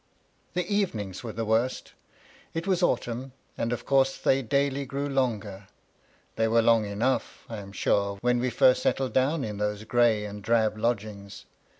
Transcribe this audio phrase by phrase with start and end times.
[0.55, 0.61] VOL.
[0.61, 0.63] I.
[0.63, 0.93] B 2 Boon) THE SOFA.
[0.97, 1.93] The erenings were the worst
[2.55, 5.67] It was aatomii, and of coarse they daily grew longer:
[6.37, 10.25] they were long enough, I am sore, when we first settled down in those gray
[10.25, 11.45] and drab lodgings.